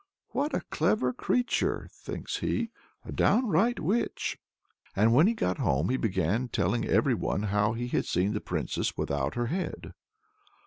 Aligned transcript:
"What 0.29 0.55
a 0.55 0.61
clever 0.71 1.13
creature!" 1.13 1.87
thinks 1.93 2.37
he. 2.37 2.71
"A 3.05 3.11
downright 3.11 3.79
witch!" 3.79 4.39
And 4.95 5.13
when 5.13 5.27
he 5.27 5.35
got 5.35 5.59
home 5.59 5.89
he 5.89 5.97
began 5.97 6.47
telling 6.47 6.85
every 6.85 7.13
one 7.13 7.43
how 7.43 7.73
he 7.73 7.87
had 7.87 8.05
seen 8.07 8.33
the 8.33 8.41
Princess 8.41 8.97
without 8.97 9.35
her 9.35 9.45
head. 9.45 9.93